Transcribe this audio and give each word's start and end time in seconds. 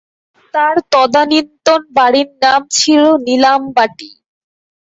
তাঁর 0.53 0.75
তদানীন্তন 0.91 1.81
বাড়ির 1.97 2.29
নাম 2.43 2.61
ছিল 2.75 3.01
'নীলামবাটী'। 3.15 4.11